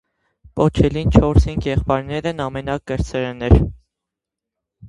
[0.59, 3.59] Պոթչելին չորս հինգ եղբայրներէն ամենակրտսերն էր։